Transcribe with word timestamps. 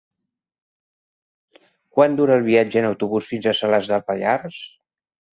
Quant 1.97 2.17
dura 2.19 2.37
el 2.41 2.45
viatge 2.47 2.81
en 2.81 2.87
autobús 2.89 3.27
fins 3.33 3.49
a 3.51 3.53
Salàs 3.59 3.91
de 3.91 3.99
Pallars? 4.09 4.57